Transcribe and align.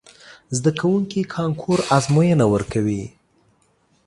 زده 0.57 0.71
کوونکي 0.79 1.21
کانکور 1.35 1.79
ازموینه 1.97 2.45
ورکوي. 2.53 3.03